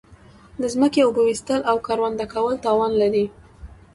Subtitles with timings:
[0.61, 3.25] د زمکی اوبه ویستل او کرونده کول تاوان لری